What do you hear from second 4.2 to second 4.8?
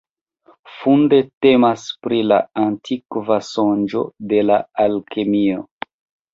de la